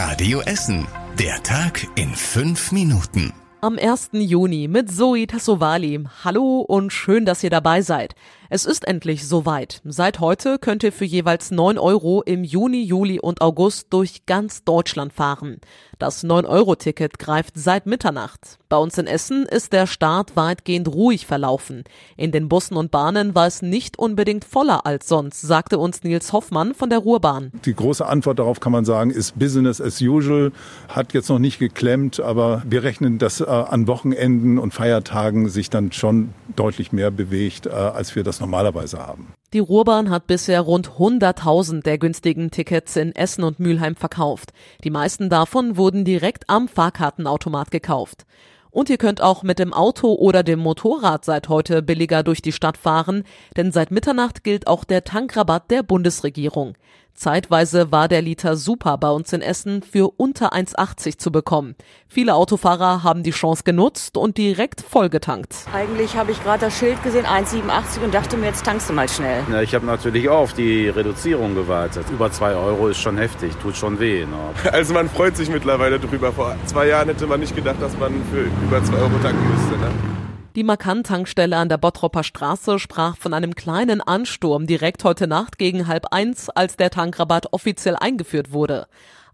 Radio 0.00 0.38
Essen. 0.42 0.86
Der 1.18 1.42
Tag 1.42 1.84
in 1.96 2.14
fünf 2.14 2.70
Minuten. 2.70 3.32
Am 3.62 3.76
1. 3.76 4.10
Juni 4.12 4.68
mit 4.68 4.92
Zoe 4.92 5.26
Tassovali. 5.26 6.04
Hallo 6.22 6.60
und 6.60 6.92
schön, 6.92 7.24
dass 7.24 7.42
ihr 7.42 7.50
dabei 7.50 7.82
seid. 7.82 8.14
Es 8.50 8.64
ist 8.64 8.88
endlich 8.88 9.28
soweit. 9.28 9.82
Seit 9.84 10.20
heute 10.20 10.58
könnt 10.58 10.82
ihr 10.82 10.90
für 10.90 11.04
jeweils 11.04 11.50
9 11.50 11.76
Euro 11.76 12.22
im 12.22 12.44
Juni, 12.44 12.82
Juli 12.82 13.20
und 13.20 13.42
August 13.42 13.88
durch 13.90 14.24
ganz 14.24 14.64
Deutschland 14.64 15.12
fahren. 15.12 15.60
Das 15.98 16.24
9-Euro-Ticket 16.24 17.18
greift 17.18 17.58
seit 17.58 17.84
Mitternacht. 17.84 18.58
Bei 18.70 18.78
uns 18.78 18.96
in 18.96 19.06
Essen 19.06 19.44
ist 19.44 19.74
der 19.74 19.86
Start 19.86 20.34
weitgehend 20.34 20.88
ruhig 20.88 21.26
verlaufen. 21.26 21.84
In 22.16 22.32
den 22.32 22.48
Bussen 22.48 22.76
und 22.76 22.90
Bahnen 22.90 23.34
war 23.34 23.46
es 23.46 23.60
nicht 23.60 23.98
unbedingt 23.98 24.46
voller 24.46 24.86
als 24.86 25.08
sonst, 25.08 25.42
sagte 25.42 25.78
uns 25.78 26.02
Nils 26.02 26.32
Hoffmann 26.32 26.72
von 26.72 26.88
der 26.88 27.00
Ruhrbahn. 27.00 27.52
Die 27.66 27.74
große 27.74 28.06
Antwort 28.06 28.38
darauf 28.38 28.60
kann 28.60 28.72
man 28.72 28.86
sagen, 28.86 29.10
ist 29.10 29.38
Business 29.38 29.78
as 29.78 30.00
usual. 30.00 30.52
Hat 30.88 31.12
jetzt 31.12 31.28
noch 31.28 31.38
nicht 31.38 31.58
geklemmt, 31.58 32.20
aber 32.20 32.62
wir 32.64 32.82
rechnen, 32.82 33.18
dass 33.18 33.40
äh, 33.42 33.44
an 33.44 33.86
Wochenenden 33.88 34.58
und 34.58 34.72
Feiertagen 34.72 35.50
sich 35.50 35.68
dann 35.68 35.92
schon 35.92 36.30
deutlich 36.56 36.92
mehr 36.92 37.10
bewegt, 37.10 37.66
äh, 37.66 37.70
als 37.70 38.16
wir 38.16 38.22
das 38.22 38.37
normalerweise 38.40 38.98
haben. 38.98 39.34
Die 39.52 39.58
Ruhrbahn 39.60 40.10
hat 40.10 40.26
bisher 40.26 40.60
rund 40.60 40.90
100.000 40.98 41.82
der 41.82 41.98
günstigen 41.98 42.50
Tickets 42.50 42.96
in 42.96 43.14
Essen 43.14 43.44
und 43.44 43.60
Mülheim 43.60 43.96
verkauft. 43.96 44.52
Die 44.84 44.90
meisten 44.90 45.30
davon 45.30 45.76
wurden 45.76 46.04
direkt 46.04 46.50
am 46.50 46.68
Fahrkartenautomat 46.68 47.70
gekauft. 47.70 48.26
Und 48.70 48.90
ihr 48.90 48.98
könnt 48.98 49.22
auch 49.22 49.42
mit 49.42 49.58
dem 49.58 49.72
Auto 49.72 50.12
oder 50.12 50.42
dem 50.42 50.58
Motorrad 50.58 51.24
seit 51.24 51.48
heute 51.48 51.82
billiger 51.82 52.22
durch 52.22 52.42
die 52.42 52.52
Stadt 52.52 52.76
fahren, 52.76 53.24
denn 53.56 53.72
seit 53.72 53.90
Mitternacht 53.90 54.44
gilt 54.44 54.66
auch 54.66 54.84
der 54.84 55.04
Tankrabatt 55.04 55.70
der 55.70 55.82
Bundesregierung. 55.82 56.74
Zeitweise 57.18 57.90
war 57.90 58.06
der 58.06 58.22
Liter 58.22 58.56
Super 58.56 58.96
bei 58.96 59.10
uns 59.10 59.32
in 59.32 59.42
Essen 59.42 59.82
für 59.82 60.12
unter 60.18 60.52
1,80 60.52 61.18
zu 61.18 61.32
bekommen. 61.32 61.74
Viele 62.06 62.36
Autofahrer 62.36 63.02
haben 63.02 63.24
die 63.24 63.32
Chance 63.32 63.64
genutzt 63.64 64.16
und 64.16 64.36
direkt 64.36 64.80
vollgetankt. 64.80 65.56
Eigentlich 65.74 66.16
habe 66.16 66.30
ich 66.30 66.40
gerade 66.44 66.66
das 66.66 66.78
Schild 66.78 67.02
gesehen, 67.02 67.26
1,87 67.26 68.04
und 68.04 68.14
dachte 68.14 68.36
mir, 68.36 68.46
jetzt 68.46 68.64
tankst 68.64 68.88
du 68.88 68.92
mal 68.92 69.08
schnell. 69.08 69.42
Ja, 69.50 69.60
ich 69.62 69.74
habe 69.74 69.84
natürlich 69.84 70.28
auch 70.28 70.38
auf 70.38 70.52
die 70.52 70.88
Reduzierung 70.88 71.56
gewartet. 71.56 72.06
Über 72.08 72.30
2 72.30 72.54
Euro 72.54 72.86
ist 72.86 72.98
schon 72.98 73.18
heftig, 73.18 73.52
tut 73.56 73.76
schon 73.76 73.98
weh. 73.98 74.24
Ne? 74.24 74.70
Also 74.72 74.94
man 74.94 75.08
freut 75.08 75.36
sich 75.36 75.48
mittlerweile 75.48 75.98
drüber. 75.98 76.32
Vor 76.32 76.54
zwei 76.66 76.86
Jahren 76.86 77.08
hätte 77.08 77.26
man 77.26 77.40
nicht 77.40 77.56
gedacht, 77.56 77.82
dass 77.82 77.98
man 77.98 78.12
für 78.30 78.42
über 78.42 78.84
2 78.84 78.96
Euro 78.96 79.18
tanken 79.20 79.44
müsste. 79.50 79.76
Ne? 79.76 80.17
Die 80.58 80.64
Markant-Tankstelle 80.64 81.56
an 81.56 81.68
der 81.68 81.78
Bottropper 81.78 82.24
Straße 82.24 82.80
sprach 82.80 83.16
von 83.16 83.32
einem 83.32 83.54
kleinen 83.54 84.00
Ansturm 84.00 84.66
direkt 84.66 85.04
heute 85.04 85.28
Nacht 85.28 85.56
gegen 85.56 85.86
halb 85.86 86.06
eins, 86.10 86.50
als 86.50 86.76
der 86.76 86.90
Tankrabatt 86.90 87.52
offiziell 87.52 87.94
eingeführt 87.94 88.50
wurde. 88.50 88.88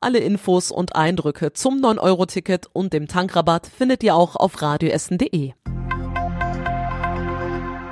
Alle 0.00 0.20
Infos 0.20 0.70
und 0.70 0.96
Eindrücke 0.96 1.52
zum 1.52 1.74
9-Euro-Ticket 1.74 2.68
und 2.72 2.94
dem 2.94 3.06
Tankrabatt 3.06 3.66
findet 3.66 4.02
ihr 4.02 4.14
auch 4.14 4.34
auf 4.34 4.62
radioessen.de. 4.62 5.52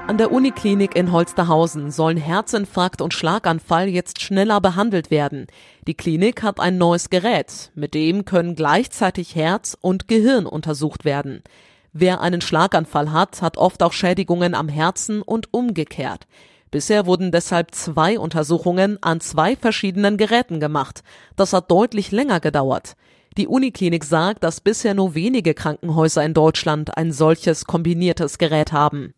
An 0.06 0.16
der 0.16 0.32
Uniklinik 0.32 0.96
in 0.96 1.12
Holsterhausen 1.12 1.90
sollen 1.90 2.16
Herzinfarkt 2.16 3.02
und 3.02 3.12
Schlaganfall 3.12 3.88
jetzt 3.88 4.22
schneller 4.22 4.62
behandelt 4.62 5.10
werden. 5.10 5.48
Die 5.86 5.92
Klinik 5.92 6.42
hat 6.42 6.60
ein 6.60 6.78
neues 6.78 7.10
Gerät, 7.10 7.72
mit 7.74 7.92
dem 7.92 8.24
können 8.24 8.54
gleichzeitig 8.54 9.34
Herz 9.34 9.76
und 9.78 10.08
Gehirn 10.08 10.46
untersucht 10.46 11.04
werden. 11.04 11.42
Wer 12.00 12.20
einen 12.20 12.40
Schlaganfall 12.40 13.10
hat, 13.10 13.42
hat 13.42 13.56
oft 13.56 13.82
auch 13.82 13.92
Schädigungen 13.92 14.54
am 14.54 14.68
Herzen 14.68 15.20
und 15.20 15.52
umgekehrt. 15.52 16.28
Bisher 16.70 17.06
wurden 17.06 17.32
deshalb 17.32 17.74
zwei 17.74 18.20
Untersuchungen 18.20 19.02
an 19.02 19.20
zwei 19.20 19.56
verschiedenen 19.56 20.16
Geräten 20.16 20.60
gemacht. 20.60 21.02
Das 21.34 21.52
hat 21.52 21.72
deutlich 21.72 22.12
länger 22.12 22.38
gedauert. 22.38 22.94
Die 23.36 23.48
Uniklinik 23.48 24.04
sagt, 24.04 24.44
dass 24.44 24.60
bisher 24.60 24.94
nur 24.94 25.16
wenige 25.16 25.54
Krankenhäuser 25.54 26.24
in 26.24 26.34
Deutschland 26.34 26.96
ein 26.96 27.10
solches 27.10 27.64
kombiniertes 27.64 28.38
Gerät 28.38 28.70
haben. 28.70 29.12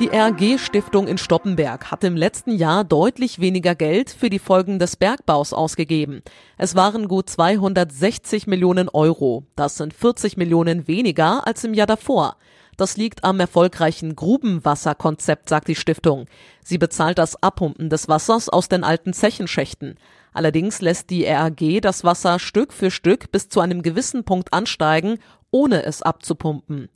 Die 0.00 0.08
RG-Stiftung 0.08 1.08
in 1.08 1.18
Stoppenberg 1.18 1.90
hat 1.90 2.04
im 2.04 2.16
letzten 2.16 2.52
Jahr 2.52 2.84
deutlich 2.84 3.38
weniger 3.38 3.74
Geld 3.74 4.08
für 4.08 4.30
die 4.30 4.38
Folgen 4.38 4.78
des 4.78 4.96
Bergbaus 4.96 5.52
ausgegeben. 5.52 6.22
Es 6.56 6.74
waren 6.74 7.06
gut 7.06 7.28
260 7.28 8.46
Millionen 8.46 8.88
Euro. 8.88 9.44
Das 9.56 9.76
sind 9.76 9.92
40 9.92 10.38
Millionen 10.38 10.88
weniger 10.88 11.46
als 11.46 11.64
im 11.64 11.74
Jahr 11.74 11.86
davor. 11.86 12.38
Das 12.78 12.96
liegt 12.96 13.24
am 13.24 13.40
erfolgreichen 13.40 14.16
Grubenwasserkonzept, 14.16 15.50
sagt 15.50 15.68
die 15.68 15.74
Stiftung. 15.74 16.24
Sie 16.64 16.78
bezahlt 16.78 17.18
das 17.18 17.42
Abpumpen 17.42 17.90
des 17.90 18.08
Wassers 18.08 18.48
aus 18.48 18.70
den 18.70 18.84
alten 18.84 19.12
Zechenschächten. 19.12 19.96
Allerdings 20.32 20.80
lässt 20.80 21.10
die 21.10 21.26
RAG 21.26 21.82
das 21.82 22.04
Wasser 22.04 22.38
Stück 22.38 22.72
für 22.72 22.90
Stück 22.90 23.30
bis 23.32 23.50
zu 23.50 23.60
einem 23.60 23.82
gewissen 23.82 24.24
Punkt 24.24 24.54
ansteigen, 24.54 25.18
ohne 25.50 25.82
es 25.82 26.00
abzupumpen. 26.00 26.88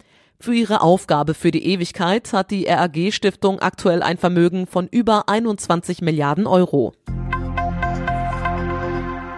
Für 0.44 0.52
ihre 0.52 0.82
Aufgabe 0.82 1.32
für 1.32 1.50
die 1.50 1.64
Ewigkeit 1.64 2.34
hat 2.34 2.50
die 2.50 2.66
RAG 2.66 3.12
Stiftung 3.12 3.60
aktuell 3.60 4.02
ein 4.02 4.18
Vermögen 4.18 4.66
von 4.66 4.88
über 4.88 5.26
21 5.30 6.02
Milliarden 6.02 6.46
Euro. 6.46 6.92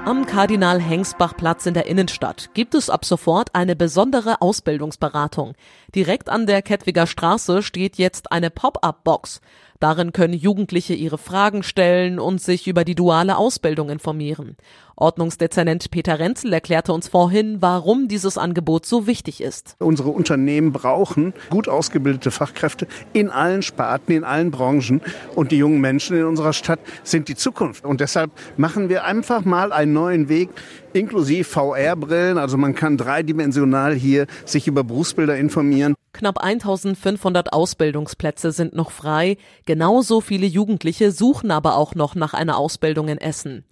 Am 0.05 0.27
Kardinal-Hengsbach-Platz 0.27 1.67
in 1.67 1.75
der 1.75 1.87
Innenstadt 1.87 2.51
gibt 2.55 2.75
es 2.75 2.91
ab 2.91 3.05
sofort 3.05 3.55
eine 3.55 3.77
besondere 3.77 4.41
Ausbildungsberatung. 4.43 5.55
Direkt 5.95 6.29
an 6.29 6.45
der 6.45 6.61
Kettwiger 6.61 7.07
Straße 7.07 7.63
steht 7.63 7.99
jetzt 7.99 8.33
eine 8.33 8.51
Pop-up-Box. 8.51 9.41
Darin 9.81 10.13
können 10.13 10.35
Jugendliche 10.35 10.95
ihre 10.95 11.19
Fragen 11.19 11.63
stellen 11.63 12.19
und 12.19 12.41
sich 12.41 12.67
über 12.67 12.85
die 12.85 12.95
duale 12.95 13.37
Ausbildung 13.37 13.91
informieren. 13.91 14.57
Ordnungsdezernent 14.99 15.91
Peter 15.91 16.19
Renzel 16.19 16.55
erklärte 16.55 16.95
uns 16.95 17.09
vorhin, 17.09 17.59
warum 17.61 18.09
dieses 18.09 18.39
Angebot 18.39 18.87
so 18.87 19.07
wichtig 19.07 19.43
ist. 19.43 19.77
Unsere 19.79 20.09
Unternehmen 20.09 20.73
brauchen 20.73 21.35
gut 21.51 21.69
ausgebildete 21.69 22.31
Fachkräfte 22.31 22.87
in 23.13 23.29
allen 23.29 23.61
Sparten, 23.61 24.13
in 24.13 24.25
allen 24.25 24.51
Branchen. 24.51 25.03
Und 25.35 25.53
die 25.53 25.59
jungen 25.59 25.83
Menschen 25.83 26.17
in 26.17 26.25
unserer 26.25 26.55
Stadt 26.55 26.81
sind 27.05 27.29
die 27.29 27.35
Zukunft. 27.35 27.85
Und 27.85 28.01
deshalb 28.01 28.31
machen 28.57 28.89
wir 28.89 29.05
einfach 29.05 29.45
mal 29.45 29.71
einen 29.71 29.93
neuen 29.93 30.31
Weg 30.31 30.49
inklusive 30.95 31.45
VR-Brillen. 31.45 32.39
Also 32.39 32.57
man 32.57 32.75
kann 32.75 32.97
dreidimensional 32.97 33.95
hier 33.95 34.27
sich 34.47 34.67
über 34.67 34.83
Berufsbilder 34.83 35.37
informieren. 35.37 35.95
Knapp 36.17 36.39
1500 36.43 37.53
Ausbildungsplätze 37.53 38.51
sind 38.51 38.75
noch 38.75 38.91
frei. 38.91 39.37
Genauso 39.67 40.23
viele 40.23 40.47
Jugendliche 40.47 41.13
suchen 41.13 41.51
aber 41.51 41.77
auch 41.77 41.95
noch 41.95 42.15
nach 42.15 42.33
einer 42.33 42.57
Ausbildung 42.57 43.09
in 43.09 43.19
Essen. 43.19 43.65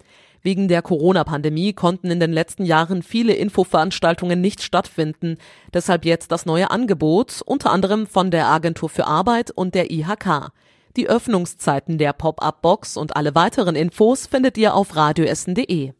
Wegen 0.43 0.67
der 0.67 0.83
Corona-Pandemie 0.83 1.73
konnten 1.73 2.11
in 2.11 2.19
den 2.19 2.31
letzten 2.31 2.65
Jahren 2.65 3.01
viele 3.01 3.33
Infoveranstaltungen 3.33 4.39
nicht 4.39 4.61
stattfinden. 4.61 5.37
Deshalb 5.73 6.05
jetzt 6.05 6.31
das 6.31 6.45
neue 6.45 6.69
Angebot, 6.69 7.41
unter 7.43 7.71
anderem 7.71 8.05
von 8.05 8.29
der 8.29 8.45
Agentur 8.45 8.89
für 8.89 9.07
Arbeit 9.07 9.49
und 9.49 9.73
der 9.73 9.89
IHK. 9.89 10.51
Die 10.97 11.09
Öffnungszeiten 11.09 11.97
der 11.97 12.13
Pop-up-Box 12.13 12.95
und 12.95 13.15
alle 13.15 13.33
weiteren 13.33 13.75
Infos 13.75 14.27
findet 14.27 14.55
ihr 14.59 14.75
auf 14.75 14.95
radioessen.de. 14.95 15.93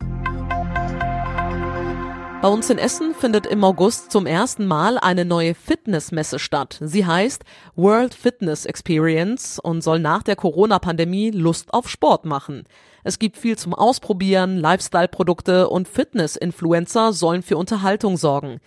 Bei 2.45 2.51
uns 2.51 2.69
in 2.69 2.77
Essen 2.77 3.15
findet 3.15 3.47
im 3.47 3.63
August 3.63 4.11
zum 4.11 4.27
ersten 4.27 4.67
Mal 4.67 4.99
eine 4.99 5.25
neue 5.25 5.55
Fitnessmesse 5.55 6.37
statt. 6.37 6.77
Sie 6.79 7.03
heißt 7.03 7.43
World 7.75 8.13
Fitness 8.13 8.65
Experience 8.67 9.57
und 9.57 9.81
soll 9.81 9.97
nach 9.97 10.21
der 10.21 10.35
Corona-Pandemie 10.35 11.31
Lust 11.31 11.73
auf 11.73 11.89
Sport 11.89 12.25
machen. 12.25 12.65
Es 13.03 13.17
gibt 13.17 13.37
viel 13.37 13.57
zum 13.57 13.73
Ausprobieren, 13.73 14.59
Lifestyle-Produkte 14.59 15.69
und 15.69 15.87
Fitness-Influencer 15.87 17.13
sollen 17.13 17.41
für 17.41 17.57
Unterhaltung 17.57 18.15
sorgen. 18.15 18.59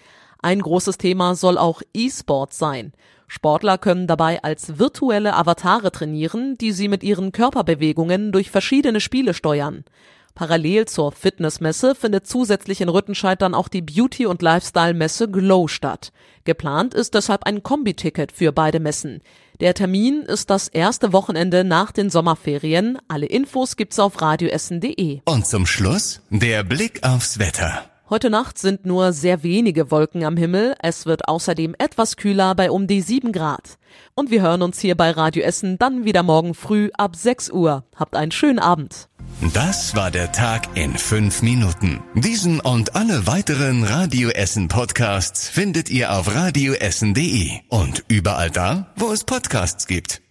Ein 0.42 0.60
großes 0.60 0.98
Thema 0.98 1.36
soll 1.36 1.56
auch 1.56 1.80
E-Sport 1.94 2.54
sein. 2.54 2.92
Sportler 3.28 3.78
können 3.78 4.08
dabei 4.08 4.42
als 4.42 4.80
virtuelle 4.80 5.36
Avatare 5.36 5.92
trainieren, 5.92 6.58
die 6.58 6.72
sie 6.72 6.88
mit 6.88 7.04
ihren 7.04 7.30
Körperbewegungen 7.30 8.32
durch 8.32 8.50
verschiedene 8.50 8.98
Spiele 8.98 9.34
steuern. 9.34 9.84
Parallel 10.38 10.86
zur 10.86 11.10
Fitnessmesse 11.10 11.96
findet 11.96 12.28
zusätzlich 12.28 12.80
in 12.80 12.88
Rüttenscheid 12.88 13.42
dann 13.42 13.54
auch 13.54 13.66
die 13.66 13.82
Beauty- 13.82 14.26
und 14.26 14.40
Lifestyle-Messe 14.40 15.28
Glow 15.28 15.66
statt. 15.66 16.12
Geplant 16.44 16.94
ist 16.94 17.14
deshalb 17.14 17.42
ein 17.42 17.64
Kombiticket 17.64 18.30
für 18.30 18.52
beide 18.52 18.78
Messen. 18.78 19.20
Der 19.58 19.74
Termin 19.74 20.22
ist 20.22 20.48
das 20.48 20.68
erste 20.68 21.12
Wochenende 21.12 21.64
nach 21.64 21.90
den 21.90 22.08
Sommerferien. 22.08 22.98
Alle 23.08 23.26
Infos 23.26 23.74
gibt's 23.74 23.98
auf 23.98 24.22
radioessen.de. 24.22 25.22
Und 25.24 25.44
zum 25.44 25.66
Schluss 25.66 26.20
der 26.30 26.62
Blick 26.62 27.02
aufs 27.02 27.40
Wetter. 27.40 27.90
Heute 28.10 28.30
Nacht 28.30 28.56
sind 28.56 28.86
nur 28.86 29.12
sehr 29.12 29.42
wenige 29.42 29.90
Wolken 29.90 30.24
am 30.24 30.38
Himmel. 30.38 30.74
Es 30.80 31.04
wird 31.04 31.28
außerdem 31.28 31.74
etwas 31.78 32.16
kühler 32.16 32.54
bei 32.54 32.70
um 32.70 32.86
die 32.86 33.02
7 33.02 33.32
Grad. 33.32 33.76
Und 34.14 34.30
wir 34.30 34.40
hören 34.40 34.62
uns 34.62 34.80
hier 34.80 34.96
bei 34.96 35.10
Radio 35.10 35.42
Essen 35.42 35.76
dann 35.76 36.06
wieder 36.06 36.22
morgen 36.22 36.54
früh 36.54 36.88
ab 36.96 37.16
6 37.16 37.50
Uhr. 37.50 37.84
Habt 37.96 38.16
einen 38.16 38.32
schönen 38.32 38.60
Abend. 38.60 39.10
Das 39.52 39.94
war 39.94 40.10
der 40.10 40.32
Tag 40.32 40.74
in 40.74 40.96
fünf 40.96 41.42
Minuten. 41.42 42.00
Diesen 42.14 42.60
und 42.60 42.96
alle 42.96 43.26
weiteren 43.26 43.84
Radio 43.84 44.30
Essen 44.30 44.68
Podcasts 44.68 45.50
findet 45.50 45.90
ihr 45.90 46.10
auf 46.10 46.34
radioessen.de 46.34 47.50
und 47.68 48.04
überall 48.08 48.50
da, 48.50 48.86
wo 48.96 49.12
es 49.12 49.24
Podcasts 49.24 49.86
gibt. 49.86 50.22